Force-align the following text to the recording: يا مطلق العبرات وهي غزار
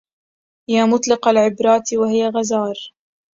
يا 0.69 0.85
مطلق 0.85 1.27
العبرات 1.27 1.93
وهي 1.93 2.27
غزار 2.27 2.75